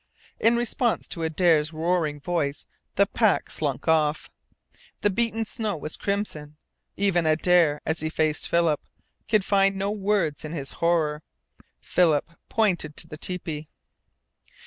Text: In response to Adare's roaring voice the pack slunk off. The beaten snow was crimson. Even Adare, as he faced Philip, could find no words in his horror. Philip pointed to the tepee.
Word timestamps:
In 0.39 0.55
response 0.55 1.07
to 1.09 1.21
Adare's 1.21 1.71
roaring 1.71 2.19
voice 2.19 2.65
the 2.95 3.05
pack 3.05 3.51
slunk 3.51 3.87
off. 3.87 4.31
The 5.01 5.11
beaten 5.11 5.45
snow 5.45 5.77
was 5.77 5.95
crimson. 5.95 6.57
Even 6.97 7.27
Adare, 7.27 7.81
as 7.85 7.99
he 7.99 8.09
faced 8.09 8.49
Philip, 8.49 8.81
could 9.29 9.45
find 9.45 9.75
no 9.75 9.91
words 9.91 10.43
in 10.43 10.53
his 10.53 10.71
horror. 10.71 11.21
Philip 11.81 12.31
pointed 12.49 12.97
to 12.97 13.07
the 13.07 13.17
tepee. 13.19 13.67